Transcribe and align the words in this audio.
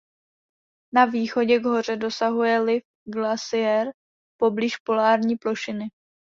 Na 0.93 1.05
východě 1.05 1.59
k 1.59 1.65
hoře 1.65 1.95
dosahuje 1.95 2.59
Liv 2.59 2.83
Glacier 3.05 3.91
poblíž 4.37 4.77
polární 4.77 5.35
plošiny. 5.37 5.85